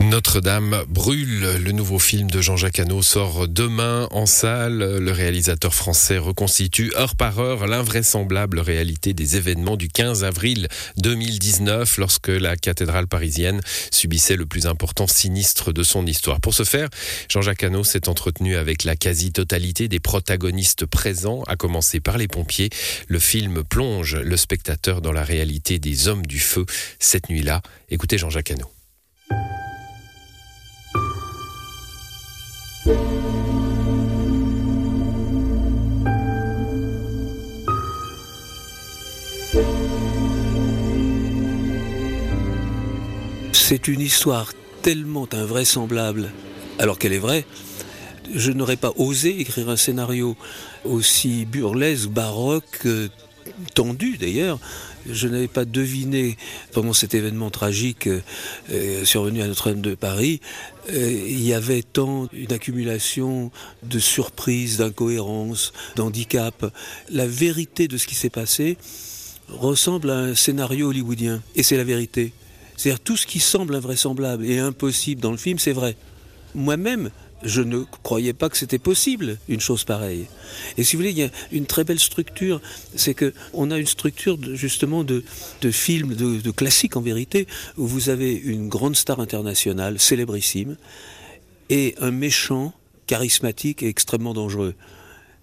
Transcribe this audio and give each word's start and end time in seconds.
Notre-Dame 0.00 0.84
brûle. 0.88 1.56
Le 1.62 1.72
nouveau 1.72 1.98
film 1.98 2.30
de 2.30 2.40
Jean-Jacques 2.40 2.78
Hano 2.78 3.02
sort 3.02 3.48
demain 3.48 4.06
en 4.10 4.26
salle. 4.26 4.78
Le 4.78 5.10
réalisateur 5.10 5.74
français 5.74 6.18
reconstitue 6.18 6.92
heure 6.96 7.16
par 7.16 7.38
heure 7.38 7.66
l'invraisemblable 7.66 8.60
réalité 8.60 9.14
des 9.14 9.36
événements 9.36 9.76
du 9.76 9.88
15 9.88 10.22
avril 10.22 10.68
2019 10.98 11.98
lorsque 11.98 12.28
la 12.28 12.56
cathédrale 12.56 13.06
parisienne 13.08 13.60
subissait 13.90 14.36
le 14.36 14.46
plus 14.46 14.66
important 14.66 15.06
sinistre 15.06 15.72
de 15.72 15.82
son 15.82 16.06
histoire. 16.06 16.40
Pour 16.40 16.54
ce 16.54 16.64
faire, 16.64 16.88
Jean-Jacques 17.28 17.64
Hano 17.64 17.82
s'est 17.82 18.08
entretenu 18.08 18.56
avec 18.56 18.84
la 18.84 18.96
quasi-totalité 18.96 19.88
des 19.88 20.00
protagonistes 20.00 20.86
présents, 20.86 21.42
à 21.46 21.56
commencer 21.56 22.00
par 22.00 22.18
les 22.18 22.28
pompiers. 22.28 22.70
Le 23.08 23.18
film 23.18 23.64
plonge 23.64 24.16
le 24.16 24.36
spectateur 24.36 25.00
dans 25.00 25.12
la 25.12 25.24
réalité 25.24 25.78
des 25.78 26.08
hommes 26.08 26.26
du 26.26 26.38
feu 26.38 26.66
cette 26.98 27.28
nuit-là. 27.30 27.62
Écoutez 27.90 28.18
Jean-Jacques 28.18 28.50
Hano. 28.50 28.75
C'est 43.68 43.88
une 43.88 44.00
histoire 44.00 44.52
tellement 44.82 45.26
invraisemblable, 45.32 46.30
alors 46.78 47.00
qu'elle 47.00 47.12
est 47.12 47.18
vraie. 47.18 47.44
Je 48.32 48.52
n'aurais 48.52 48.76
pas 48.76 48.92
osé 48.94 49.40
écrire 49.40 49.70
un 49.70 49.76
scénario 49.76 50.36
aussi 50.84 51.46
burlesque, 51.46 52.10
baroque, 52.10 52.82
euh, 52.86 53.08
tendu 53.74 54.18
d'ailleurs. 54.18 54.60
Je 55.10 55.26
n'avais 55.26 55.48
pas 55.48 55.64
deviné 55.64 56.36
pendant 56.70 56.92
cet 56.92 57.14
événement 57.14 57.50
tragique 57.50 58.06
euh, 58.06 59.04
survenu 59.04 59.42
à 59.42 59.48
Notre-Dame 59.48 59.80
de 59.80 59.96
Paris, 59.96 60.40
euh, 60.92 61.24
il 61.26 61.42
y 61.42 61.52
avait 61.52 61.82
tant 61.82 62.28
une 62.32 62.52
accumulation 62.52 63.50
de 63.82 63.98
surprises, 63.98 64.76
d'incohérences, 64.76 65.72
d'handicaps. 65.96 66.66
La 67.10 67.26
vérité 67.26 67.88
de 67.88 67.96
ce 67.96 68.06
qui 68.06 68.14
s'est 68.14 68.30
passé 68.30 68.78
ressemble 69.48 70.10
à 70.10 70.18
un 70.18 70.34
scénario 70.36 70.90
hollywoodien, 70.90 71.42
et 71.56 71.64
c'est 71.64 71.76
la 71.76 71.82
vérité. 71.82 72.32
C'est-à-dire 72.76 73.00
tout 73.00 73.16
ce 73.16 73.26
qui 73.26 73.40
semble 73.40 73.74
invraisemblable 73.74 74.44
et 74.44 74.58
impossible 74.58 75.20
dans 75.20 75.30
le 75.30 75.36
film, 75.36 75.58
c'est 75.58 75.72
vrai. 75.72 75.96
Moi-même, 76.54 77.10
je 77.42 77.60
ne 77.60 77.84
croyais 78.02 78.32
pas 78.32 78.48
que 78.48 78.56
c'était 78.56 78.78
possible 78.78 79.38
une 79.48 79.60
chose 79.60 79.84
pareille. 79.84 80.26
Et 80.76 80.84
si 80.84 80.96
vous 80.96 81.00
voulez, 81.00 81.10
il 81.10 81.18
y 81.18 81.22
a 81.22 81.30
une 81.52 81.66
très 81.66 81.84
belle 81.84 81.98
structure, 81.98 82.60
c'est 82.94 83.14
que 83.14 83.32
on 83.52 83.70
a 83.70 83.78
une 83.78 83.86
structure 83.86 84.38
justement 84.54 85.04
de, 85.04 85.24
de 85.60 85.70
films, 85.70 86.14
de, 86.14 86.40
de 86.40 86.96
en 86.96 87.00
vérité, 87.00 87.46
où 87.76 87.86
vous 87.86 88.08
avez 88.08 88.32
une 88.34 88.68
grande 88.68 88.96
star 88.96 89.20
internationale, 89.20 89.98
célébrissime, 89.98 90.76
et 91.68 91.94
un 92.00 92.10
méchant 92.10 92.72
charismatique 93.06 93.82
et 93.82 93.88
extrêmement 93.88 94.34
dangereux 94.34 94.74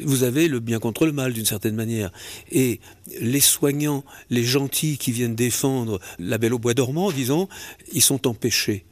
vous 0.00 0.22
avez 0.22 0.48
le 0.48 0.60
bien 0.60 0.78
contre 0.78 1.06
le 1.06 1.12
mal 1.12 1.32
d'une 1.32 1.46
certaine 1.46 1.74
manière. 1.74 2.10
Et 2.50 2.80
les 3.20 3.40
soignants, 3.40 4.04
les 4.30 4.44
gentils 4.44 4.98
qui 4.98 5.12
viennent 5.12 5.34
défendre 5.34 6.00
la 6.18 6.38
belle 6.38 6.54
au 6.54 6.58
bois 6.58 6.74
dormant, 6.74 7.10
disons, 7.12 7.48
ils 7.92 8.02
sont 8.02 8.26
empêchés. 8.26 8.84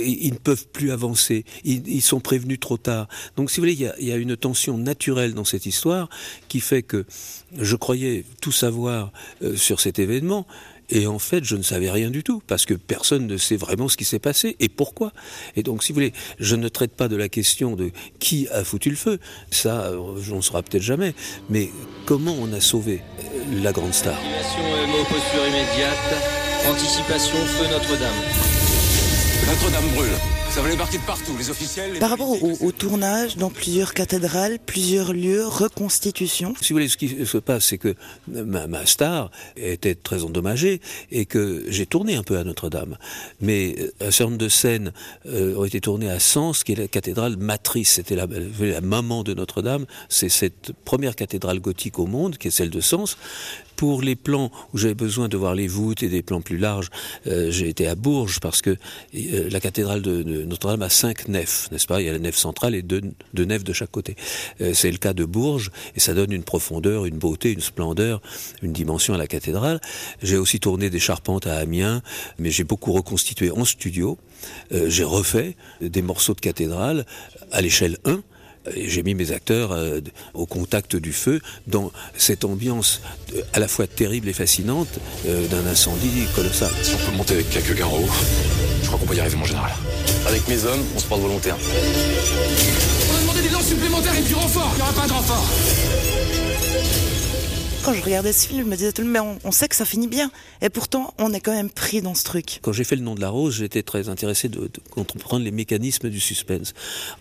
Ils 0.00 0.32
ne 0.32 0.38
peuvent 0.38 0.66
plus 0.68 0.90
avancer. 0.90 1.44
Ils, 1.64 2.02
sont 2.02 2.20
prévenus 2.20 2.58
trop 2.58 2.78
tard. 2.78 3.06
Donc, 3.36 3.50
si 3.50 3.56
vous 3.56 3.62
voulez, 3.62 3.74
il 3.98 4.06
y, 4.06 4.12
a, 4.12 4.16
une 4.16 4.36
tension 4.36 4.78
naturelle 4.78 5.34
dans 5.34 5.44
cette 5.44 5.66
histoire 5.66 6.08
qui 6.48 6.60
fait 6.60 6.82
que 6.82 7.04
je 7.58 7.76
croyais 7.76 8.24
tout 8.40 8.52
savoir 8.52 9.12
euh, 9.42 9.56
sur 9.56 9.80
cet 9.80 9.98
événement. 9.98 10.46
Et 10.90 11.06
en 11.06 11.18
fait, 11.18 11.44
je 11.44 11.56
ne 11.56 11.62
savais 11.62 11.90
rien 11.90 12.10
du 12.10 12.22
tout, 12.22 12.42
parce 12.46 12.66
que 12.66 12.74
personne 12.74 13.26
ne 13.26 13.36
sait 13.36 13.56
vraiment 13.56 13.88
ce 13.88 13.96
qui 13.96 14.04
s'est 14.04 14.18
passé 14.18 14.56
et 14.60 14.68
pourquoi. 14.68 15.12
Et 15.56 15.62
donc, 15.62 15.82
si 15.82 15.92
vous 15.92 15.96
voulez, 15.96 16.12
je 16.38 16.56
ne 16.56 16.68
traite 16.68 16.94
pas 16.94 17.08
de 17.08 17.16
la 17.16 17.28
question 17.28 17.76
de 17.76 17.90
qui 18.18 18.48
a 18.48 18.64
foutu 18.64 18.90
le 18.90 18.96
feu, 18.96 19.18
ça, 19.50 19.92
j'en 20.22 20.42
saura 20.42 20.62
peut-être 20.62 20.82
jamais, 20.82 21.14
mais 21.48 21.70
comment 22.06 22.36
on 22.38 22.52
a 22.52 22.60
sauvé 22.60 23.00
euh, 23.20 23.62
la 23.62 23.72
grande 23.72 23.94
star? 23.94 24.18
posture 25.08 25.46
immédiate, 25.46 25.96
anticipation, 26.68 27.36
feu 27.36 27.66
Notre-Dame. 27.70 28.14
Notre-Dame 29.46 29.88
brûle. 29.94 30.33
Ça 30.54 30.62
partir 30.78 31.00
de 31.00 31.04
partout, 31.04 31.36
les 31.36 31.50
officiels. 31.50 31.98
Par 31.98 32.10
rapport 32.10 32.30
au, 32.30 32.52
au, 32.60 32.70
tournage 32.70 33.36
dans 33.36 33.50
plusieurs 33.50 33.92
cathédrales, 33.92 34.60
plusieurs 34.64 35.12
lieux, 35.12 35.44
reconstitution. 35.44 36.54
Si 36.60 36.72
vous 36.72 36.76
voulez, 36.76 36.88
ce 36.88 36.96
qui 36.96 37.26
se 37.26 37.38
passe, 37.38 37.64
c'est 37.64 37.78
que 37.78 37.96
ma, 38.28 38.68
ma, 38.68 38.86
star 38.86 39.32
était 39.56 39.96
très 39.96 40.22
endommagée 40.22 40.80
et 41.10 41.26
que 41.26 41.64
j'ai 41.66 41.86
tourné 41.86 42.14
un 42.14 42.22
peu 42.22 42.38
à 42.38 42.44
Notre-Dame. 42.44 42.98
Mais 43.40 43.74
un 44.00 44.12
certain 44.12 44.26
nombre 44.26 44.38
de 44.38 44.48
scènes 44.48 44.92
euh, 45.26 45.56
ont 45.56 45.64
été 45.64 45.80
tournées 45.80 46.08
à 46.08 46.20
Sens, 46.20 46.62
qui 46.62 46.70
est 46.70 46.76
la 46.76 46.86
cathédrale 46.86 47.36
matrice. 47.36 47.94
C'était 47.94 48.14
la, 48.14 48.28
la 48.60 48.80
maman 48.80 49.24
de 49.24 49.34
Notre-Dame. 49.34 49.86
C'est 50.08 50.28
cette 50.28 50.70
première 50.84 51.16
cathédrale 51.16 51.58
gothique 51.58 51.98
au 51.98 52.06
monde, 52.06 52.38
qui 52.38 52.46
est 52.46 52.52
celle 52.52 52.70
de 52.70 52.80
Sens. 52.80 53.16
Pour 53.76 54.02
les 54.02 54.16
plans 54.16 54.50
où 54.72 54.78
j'avais 54.78 54.94
besoin 54.94 55.28
de 55.28 55.36
voir 55.36 55.54
les 55.54 55.66
voûtes 55.66 56.02
et 56.02 56.08
des 56.08 56.22
plans 56.22 56.40
plus 56.40 56.58
larges, 56.58 56.90
euh, 57.26 57.50
j'ai 57.50 57.68
été 57.68 57.86
à 57.86 57.94
Bourges 57.94 58.40
parce 58.40 58.62
que 58.62 58.70
euh, 58.70 59.48
la 59.50 59.60
cathédrale 59.60 60.02
de, 60.02 60.22
Notre-Dame 60.44 60.82
a 60.82 60.88
cinq 60.88 61.28
nefs, 61.28 61.70
n'est-ce 61.72 61.86
pas? 61.86 62.00
Il 62.00 62.06
y 62.06 62.08
a 62.08 62.12
la 62.12 62.18
nef 62.18 62.36
centrale 62.36 62.74
et 62.74 62.82
deux, 62.82 63.02
nefs 63.34 63.64
de 63.64 63.72
chaque 63.72 63.90
côté. 63.90 64.16
Euh, 64.60 64.72
c'est 64.74 64.90
le 64.90 64.98
cas 64.98 65.12
de 65.12 65.24
Bourges 65.24 65.70
et 65.96 66.00
ça 66.00 66.14
donne 66.14 66.32
une 66.32 66.44
profondeur, 66.44 67.04
une 67.04 67.18
beauté, 67.18 67.52
une 67.52 67.60
splendeur, 67.60 68.20
une 68.62 68.72
dimension 68.72 69.14
à 69.14 69.18
la 69.18 69.26
cathédrale. 69.26 69.80
J'ai 70.22 70.36
aussi 70.36 70.60
tourné 70.60 70.90
des 70.90 71.00
charpentes 71.00 71.46
à 71.46 71.56
Amiens, 71.56 72.02
mais 72.38 72.50
j'ai 72.50 72.64
beaucoup 72.64 72.92
reconstitué 72.92 73.50
en 73.50 73.64
studio. 73.64 74.18
J'ai 74.70 75.04
refait 75.04 75.56
des 75.80 76.02
morceaux 76.02 76.34
de 76.34 76.40
cathédrale 76.40 77.06
à 77.50 77.62
l'échelle 77.62 77.98
1 78.04 78.22
j'ai 78.74 79.02
mis 79.02 79.14
mes 79.14 79.32
acteurs 79.32 79.72
euh, 79.72 80.00
au 80.32 80.46
contact 80.46 80.96
du 80.96 81.12
feu 81.12 81.40
dans 81.66 81.92
cette 82.16 82.44
ambiance 82.44 83.00
euh, 83.34 83.42
à 83.52 83.58
la 83.60 83.68
fois 83.68 83.86
terrible 83.86 84.28
et 84.28 84.32
fascinante 84.32 84.88
euh, 85.26 85.46
d'un 85.48 85.66
incendie 85.66 86.24
colossal. 86.34 86.70
Si 86.82 86.94
on 86.94 87.10
peut 87.10 87.16
monter 87.16 87.34
avec 87.34 87.50
quelques 87.50 87.76
gars 87.76 87.86
en 87.86 87.96
haut, 87.96 88.08
je 88.82 88.86
crois 88.86 88.98
qu'on 88.98 89.06
peut 89.06 89.16
y 89.16 89.20
arriver, 89.20 89.36
mon 89.36 89.44
général. 89.44 89.72
Avec 90.26 90.46
mes 90.48 90.64
hommes, 90.64 90.82
on 90.96 90.98
se 90.98 91.06
porte 91.06 91.20
volontaire. 91.20 91.56
On 93.10 93.16
a 93.16 93.20
demandé 93.20 93.42
des 93.42 93.50
lances 93.50 93.68
supplémentaires 93.68 94.16
et 94.16 94.22
du 94.22 94.34
renfort. 94.34 94.70
Il 94.74 94.76
n'y 94.76 94.82
aura 94.82 94.92
pas 94.92 95.06
de 95.06 95.12
renfort 95.12 95.46
quand 97.84 97.92
je 97.92 98.02
regardais 98.02 98.32
ce 98.32 98.48
film, 98.48 98.64
je 98.64 98.70
me 98.70 98.76
disais 98.76 98.92
tout 98.92 99.02
le 99.02 99.08
mais 99.08 99.20
on, 99.20 99.52
sait 99.52 99.68
que 99.68 99.76
ça 99.76 99.84
finit 99.84 100.08
bien. 100.08 100.30
Et 100.62 100.70
pourtant, 100.70 101.12
on 101.18 101.32
est 101.34 101.40
quand 101.40 101.52
même 101.52 101.68
pris 101.68 102.00
dans 102.00 102.14
ce 102.14 102.24
truc. 102.24 102.60
Quand 102.62 102.72
j'ai 102.72 102.84
fait 102.84 102.96
le 102.96 103.02
nom 103.02 103.14
de 103.14 103.20
la 103.20 103.28
rose, 103.28 103.56
j'étais 103.56 103.82
très 103.82 104.08
intéressé 104.08 104.48
de, 104.48 104.70
comprendre 104.90 105.44
les 105.44 105.50
mécanismes 105.50 106.08
du 106.08 106.18
suspense. 106.18 106.72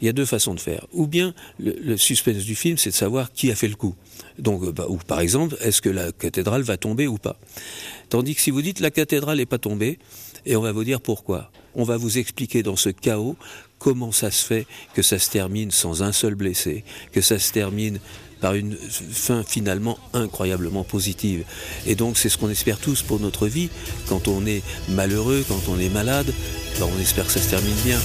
Il 0.01 0.05
y 0.05 0.09
a 0.09 0.13
deux 0.13 0.25
façons 0.25 0.53
de 0.53 0.59
faire. 0.61 0.87
Ou 0.93 1.05
bien, 1.05 1.33
le, 1.59 1.97
suspense 1.97 2.43
du 2.43 2.55
film, 2.55 2.77
c'est 2.77 2.91
de 2.91 2.95
savoir 2.95 3.33
qui 3.33 3.51
a 3.51 3.55
fait 3.55 3.67
le 3.67 3.75
coup. 3.75 3.95
Donc, 4.39 4.63
bah, 4.71 4.85
ou 4.87 4.97
par 4.97 5.19
exemple, 5.19 5.57
est-ce 5.59 5.81
que 5.81 5.89
la 5.89 6.13
cathédrale 6.13 6.61
va 6.61 6.77
tomber 6.77 7.07
ou 7.07 7.17
pas? 7.17 7.37
Tandis 8.07 8.35
que 8.35 8.41
si 8.41 8.51
vous 8.51 8.61
dites 8.61 8.79
la 8.79 8.91
cathédrale 8.91 9.37
n'est 9.37 9.45
pas 9.45 9.57
tombée, 9.57 9.99
et 10.45 10.55
on 10.55 10.61
va 10.61 10.71
vous 10.71 10.83
dire 10.83 11.01
pourquoi. 11.01 11.51
On 11.75 11.83
va 11.83 11.97
vous 11.97 12.17
expliquer 12.17 12.63
dans 12.63 12.75
ce 12.75 12.89
chaos 12.89 13.35
comment 13.83 14.13
ça 14.13 14.31
se 14.31 14.45
fait 14.45 14.65
que 14.93 15.01
ça 15.01 15.19
se 15.19 15.29
termine 15.29 15.69
sans 15.69 16.03
un 16.03 16.13
seul 16.13 16.35
blessé, 16.35 16.85
que 17.11 17.19
ça 17.19 17.37
se 17.37 17.51
termine 17.51 17.99
par 18.39 18.55
une 18.55 18.75
fin 18.75 19.43
finalement 19.43 19.99
incroyablement 20.13 20.85
positive? 20.85 21.43
Et 21.85 21.95
donc 21.95 22.17
c'est 22.17 22.29
ce 22.29 22.37
qu'on 22.37 22.49
espère 22.49 22.77
tous 22.77 23.01
pour 23.01 23.19
notre 23.19 23.47
vie. 23.47 23.69
Quand 24.07 24.29
on 24.29 24.45
est 24.45 24.63
malheureux, 24.89 25.43
quand 25.47 25.67
on 25.67 25.77
est 25.79 25.89
malade, 25.89 26.33
ben 26.79 26.87
on 26.95 27.01
espère 27.01 27.25
que 27.25 27.33
ça 27.33 27.41
se 27.41 27.49
termine 27.49 27.75
bien. 27.83 27.99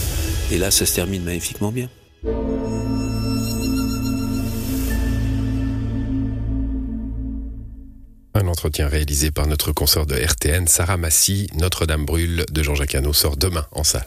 Et 0.51 0.59
là, 0.59 0.71
ça 0.71 0.85
se 0.85 0.95
termine 0.95 1.23
magnifiquement 1.23 1.71
bien. 1.71 1.89
Un 8.35 8.47
entretien 8.47 8.89
réalisé 8.89 9.31
par 9.31 9.47
notre 9.47 9.73
consoeur 9.73 10.07
de 10.07 10.17
RTN, 10.17 10.67
Sarah 10.67 10.97
Massy, 10.97 11.49
Notre-Dame 11.55 12.05
brûle 12.05 12.47
de 12.51 12.63
Jean-Jacques 12.63 12.95
Hano 12.95 13.13
sort 13.13 13.37
demain 13.37 13.67
en 13.73 13.85
salle. 13.85 14.07